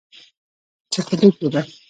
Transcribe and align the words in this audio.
چې 0.91 0.99
په 1.07 1.13
دې 1.19 1.27
توګه 1.37 1.61